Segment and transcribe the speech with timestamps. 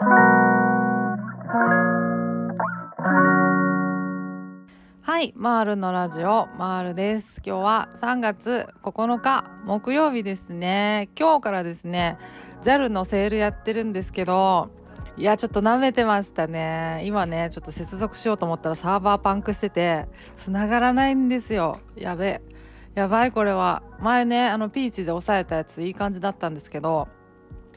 [0.00, 0.04] は
[5.20, 7.42] いマールのラジオマールです。
[7.44, 11.08] 今日は3月9日木曜日ですね。
[11.18, 12.16] 今日からですね
[12.62, 14.70] JAL のセールやってるんですけど
[15.16, 17.02] いやちょっと舐めてましたね。
[17.04, 20.06] 今ねちょっと接続しようと思ったらサーバーパンクしてて
[20.36, 21.80] 繋がらないんですよ。
[21.96, 22.40] やべ
[22.94, 23.82] やばいこれは。
[23.98, 27.08] 前ねあのピーチで押さえたやついい感じだったんですけど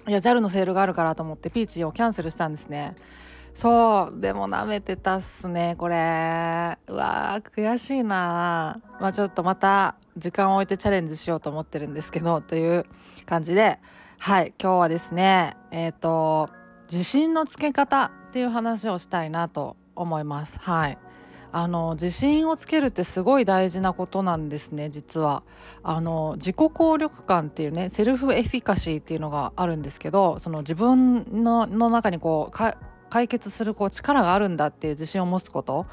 [0.08, 2.96] いや JAL のセールがあるからと思ってピーチをキャンセルしたんですね。
[3.54, 6.78] そうでも舐めてたっすねこれ。
[6.88, 12.84] うわー悔しいなまあちょっとまた時間を置いてチャレンジしようと思ってるんですけどという
[13.26, 13.80] 感じで
[14.20, 16.50] はい今日はですねえっ、ー、と
[16.92, 20.58] 自信のつけ方っていう話をしたいなと思います。
[20.60, 20.98] はい。
[21.54, 25.44] あの自信をつけるってすごい大事なことなんですね実は。
[25.84, 32.58] あの自己効力感っていうねセルフエフィカシーっていうのがあるんですけどその自分のの中にこう
[33.10, 35.88] 解決するこう力があるんだっていう自信を持つこと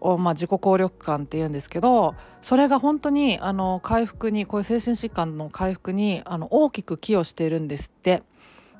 [0.00, 8.22] を、まあ、自己効力感っていうんですけどそれが本当にあの回復にこういう精神疾患の回復にあの大きく寄与しているんですって。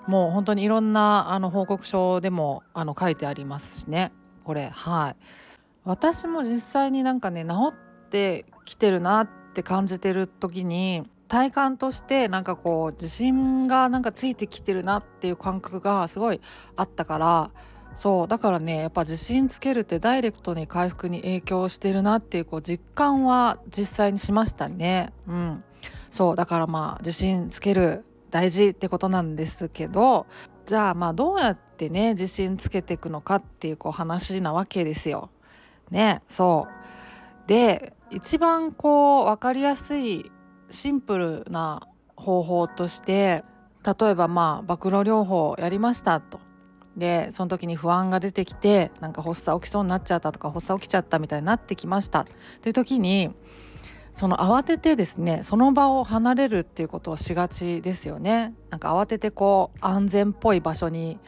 [0.07, 4.13] もう本当にいろんなあの報告書でもあの書いてありますしね
[4.45, 4.69] これ。
[4.69, 5.17] はい。
[5.85, 16.41] 私も実際になんかね治ってきてるなって感じてる時に体感としてなんかこう自信がなんかついてきてるなっていう感覚がすごい
[16.77, 17.51] あったから
[17.97, 25.65] そうだからねやっぱ自信つけるってダイレクトに回復に影響してるなっていうこう実感は実際にしましたねうん
[26.11, 30.27] そうだからまあ自信つける大事ってことなんですけど
[30.67, 35.31] じゃあまあどうやってね自信つけていくのかっていうこう話なわけですよ。
[35.93, 40.31] ねそうで一番こう分かりやすい
[40.71, 43.45] シンプルな方法として
[43.85, 46.41] 例えばまあ暴露療法やりましたと。
[46.97, 52.27] でその時に不安が出てきてなんか発作起きそうになっちゃったとか発作起きちゃったみたいになってきました
[52.61, 53.31] という時に
[54.15, 58.55] その慌ててですねその場を離れるっていうことをしがちですよね。
[58.69, 61.19] なんか慌ててこう安全っぽい場所に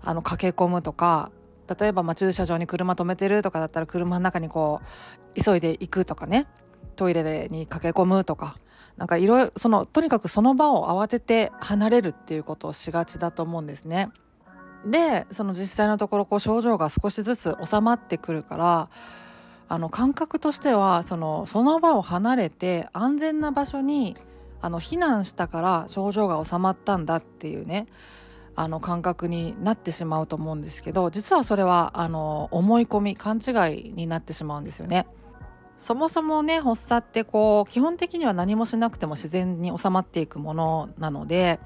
[0.00, 1.30] あの駆け込むとか
[1.78, 4.80] 例えばま駐車場に車止めてるとかだったら車の中にこ
[5.36, 6.46] う急いで行くとかね。
[6.96, 8.56] トイレに駆け込むとか。
[8.96, 14.10] なんかいろいろそのとにかくその場を慌てて離れるっていうことをしがちだと思うんですね。
[14.86, 18.88] でその実際のところこう症状が少しずつ収まってくるから
[19.68, 24.16] あの感覚としてはそのその場を離れて安全な場所に
[24.60, 27.86] あの避難したから症状が収まったんだっていうね。
[28.54, 33.50] あの感覚になってしまうと思うんですけど実はそれはあの思い込み勘違
[33.88, 35.06] いになってしまうんですよね。
[35.78, 41.58] そもそもね発作ってこう基本的には何もしなくても自然に収まっていくものなので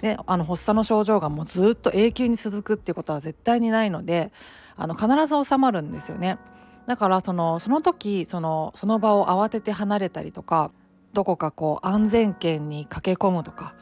[0.00, 4.30] であの発作の症状がもうずっと永久に続くっていうことは絶対にないので
[4.76, 6.38] あの必ず収まるんですよね。
[6.86, 10.70] だからそのその時そのその場を慌てて離れたりとか
[11.12, 13.74] どこかこう安全圏に駆け込むとか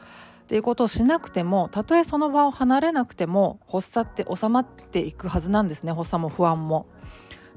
[0.45, 5.91] っていうことをしなくてもたとえその場を離れなくても発作って収まっていくはずなんですね。
[5.91, 6.85] 発作も不安も。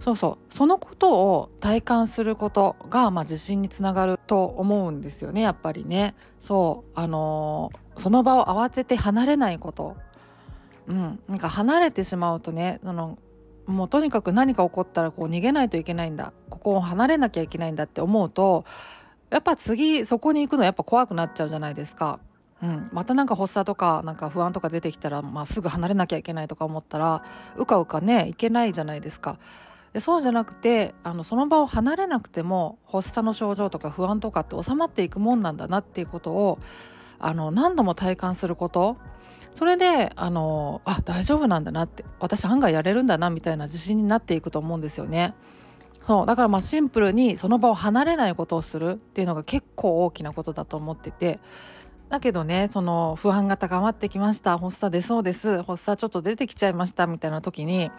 [0.00, 0.54] そうそう。
[0.54, 5.43] そのことを体感することが、まあ、自信につながると思うんですよね。
[5.43, 6.15] やっぱりね。
[6.38, 6.93] そう。
[6.99, 9.97] あのー、その場を慌てて離れないこと。
[10.87, 11.20] うん。
[11.28, 13.19] なんか離れてしまうとねその
[13.66, 16.32] もうとにかく何か起こったらこう逃げないといけないんだ。
[16.49, 18.65] ここを離れなきゃいけないんだって思うと
[19.28, 22.19] やっぱ次そこに行くのやっぱ怖くなっちゃうじゃないですか。
[22.63, 27.25] うん、またなんか発作とかなんか不安とか出てきたら、まあ、すぐ離れなきゃいけないとか思ったら
[27.57, 29.39] うかうかねいけないじゃないですか。
[29.93, 36.59] でそうじゃなくてあのその場を離れなくても発作の症状とか不安とかって収まっていくもんなんだなっていうことを
[37.19, 38.99] あの何度も体感すること
[39.55, 45.35] それであのあ大丈夫なんだなって私案外やれるんだなみたいな自信になっていくと思うんですよね。
[46.07, 51.41] そうだからまあシンプルにその場を離れないことをするっていうのが結構大きなことだと思ってて
[52.09, 54.59] だけどねその不安が高まってきました。
[54.59, 55.63] 発作出そうです。
[55.63, 57.91] 発作ちょっと出てきちゃいましたみたいな時に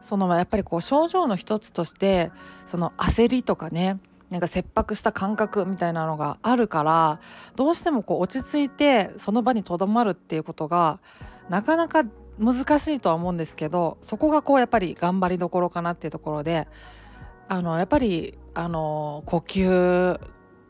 [0.00, 2.30] そのやっぱりこう症状の一つとして
[2.66, 3.98] その焦りとかね
[4.28, 7.20] なんか切迫した感覚みたいなのがあるから
[7.56, 10.98] どうしてもこう落ち着いてその場にとどまるっていうことが
[11.48, 12.04] なかなか
[12.38, 16.68] 難しいとは思うんですけどそこがこうやっぱり頑張りどころかなっていうところで
[17.48, 20.20] あのやっぱりあの呼吸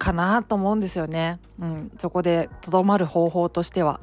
[0.04, 1.38] かなと思うんですよね。
[1.58, 4.00] うん、そこでとどまる方法としては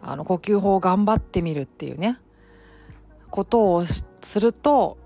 [0.00, 2.20] あの呼吸法を頑張ってみるっていうね。
[3.30, 4.06] ことをす
[4.40, 4.96] ると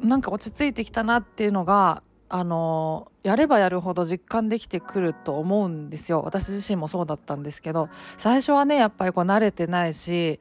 [0.00, 6.22] なんか落ち着いてきたなっていうのがあのやればやるほど実感できてくると思うんですよ。
[6.24, 10.40] 私自身もそうだったんですけど最初はねやっぱりこう慣れてないし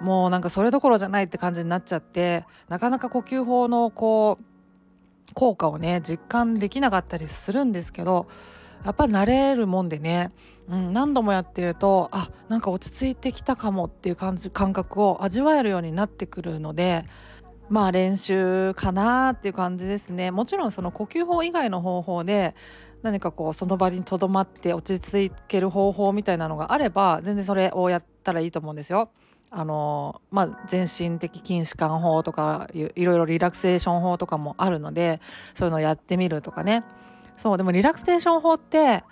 [0.00, 8.26] もうなんかそれどころじゃないって感じになっちゃってなかなか呼吸法のこう効果をね実感できなかったりするんですけど
[8.84, 10.30] やっぱ慣れるもんでね、
[10.68, 17.06] うん、何度もやってるとあなんか落ち着いてきたかもっていう感じ感覚を味わえるようになってくるので
[17.68, 20.30] まあ練習かなっていう感じですね。
[20.30, 22.54] もちろんその呼吸法以外の方法で
[23.02, 29.10] 何かこうその場にとどまって落ち着ける方法みたいなのがあれば全然それをやったらいいと思うんですよ。
[29.56, 35.20] あのまあ、全身的筋弛緩法とかいろいろリラクセーション法とかもあるので
[35.54, 36.82] そういうのをやってみるとかね。
[37.36, 39.04] そうでもリラクセーション法って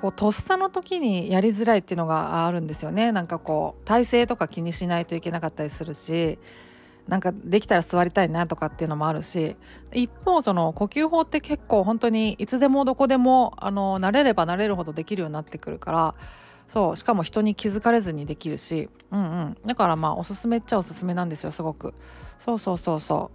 [0.00, 3.12] こうとっさの時にやりづらいっていうのがあるんですよね。
[3.12, 6.38] なんかこう体勢とか気にしないといけなかったりするし
[7.08, 9.56] なんかできたら座りたいなとかっていうのもあるし。
[9.92, 16.14] 一方その呼吸法って結構本当にいつでもどこでもあの慣れれば慣れるほどできるようになってくるから
[16.68, 18.90] そうしかも人に気づかれずにできるし。
[19.12, 19.56] うんうん。
[19.64, 21.94] だからまあおすすめっちゃおすすめなんですよすごく。
[22.44, 23.30] そうそうそうそ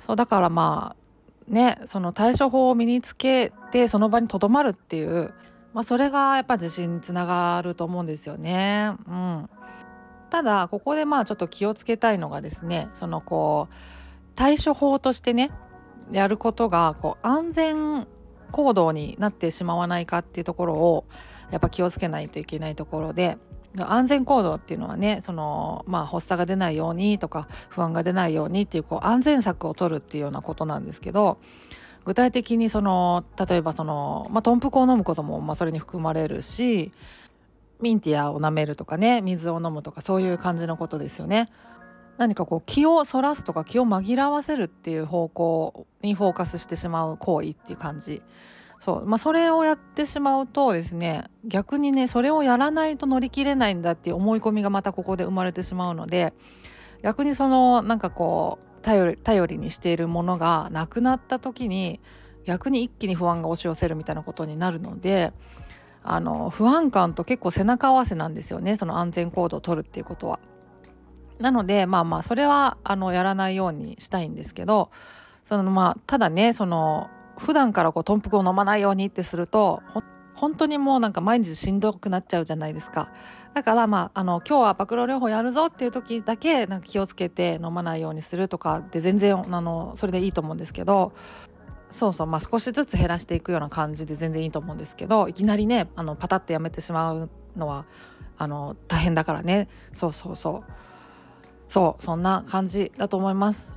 [0.00, 0.02] う。
[0.04, 1.03] そうだからまあ
[1.48, 5.34] ねその対処法を身につけてその場にとどまるっていう
[5.72, 8.92] まあそれがやっぱ自信につながると思うんですよね。
[9.08, 9.50] うん。
[10.30, 13.74] ただここでまあちょっと気をつけたいのがですねそのこう
[14.34, 15.52] 対処法としてね
[16.10, 18.06] やることがこう安全
[18.50, 21.04] 行動になってしまわないかっていうところを
[21.50, 23.38] やっぱ気をつけないといけないところで
[23.80, 31.38] 安全行動っていうのはねそのまあ発作が出ないようにとか不安が出ないようにっていうこう安全策を取るっていうようなことなんですけど
[32.04, 36.92] 具体的にその例えばその、まあ、トンプコを飲むこともまあそれに含まれるし
[37.80, 41.50] ミンティアを舐めるとかね水を飲むとかそういう感じのことですよね。
[42.16, 48.22] 何かこう気をそらすとか気を紛らわせるっていう方向にフォーカスしてしまう行為っていう感じ
[48.84, 56.34] そうまあそれをやってしまうとですね逆にねそれをやらないと乗り切れないんだっていう思い込みがまたここで生まれてしまうので
[57.02, 61.98] 逆にそのなんかこう頼りにしているものがなくなった時に
[62.44, 65.32] 逆に一気に不安が押し寄せるみたいなことになるので
[66.02, 70.40] あの不安感と結構背中合わせなんですよねその安全行動を取るっていうことは。
[71.38, 74.90] なのでまあまあそれはあのやらないようにしたいんですけど
[75.42, 77.08] そのまあただねその
[77.38, 79.82] 普段からこう豚腹を飲まないようにってすると
[80.34, 83.10] 本当にもうなんか毎日しんどくなっちゃうじゃないですか。
[83.54, 91.12] だからまああの今日は暴露療法やるぞっていう時だけなんか気をつけて飲まないようにするとかで全然あのそれでいいと思うんですけど
[91.90, 97.86] そうそうまあ少しずつ減らしていくような感じで全然いいと思うんですけどいきなりねあのパタッとやめてしまうのは
[98.36, 99.68] あの大変だからね。
[99.92, 100.72] そうそうそう。
[101.68, 103.72] そうそんな感じだと思います。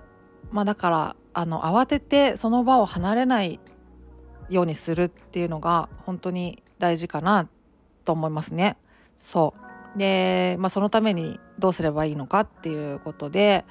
[0.52, 3.60] まあだからあの慌ててその場を離れない
[4.50, 7.48] ようにするっていうのが本当に大事かな
[8.06, 8.76] と思いますね
[9.20, 9.54] そ
[9.96, 13.66] うでまあそのためにどうすればいいのかっていうことで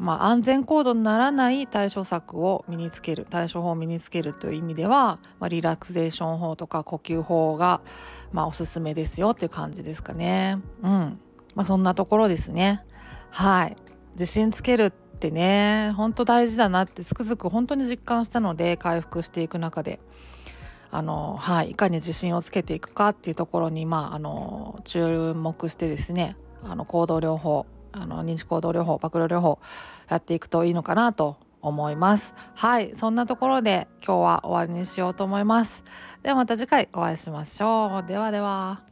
[0.00, 7.80] まあ、安全行動にならない対処策を身につける対処法を身につけるという意味では、まあ、リラクゼーション法とか呼吸法が、
[8.30, 10.60] まあ、おすすめですよっていう感じですかね。
[10.84, 11.20] うん
[11.56, 12.84] まあ、そんなところですね。
[13.30, 13.76] はい
[14.12, 20.00] 自信つけるってね本当大事だなってつくづく本当に実感したので回復していく中で。
[20.90, 26.34] あのはい、いかに自信をつけていくかっていうところに、まあ、あの注目してですね
[26.64, 29.58] あの行動療法あの認知行動療法暴露療法
[30.08, 32.32] やっていくといいのかなと思います。
[32.54, 35.84] はいそんなところで今日は終わりにしようと思います。
[36.22, 38.08] ではまた次回お会いしましょう。
[38.08, 38.87] ではでは。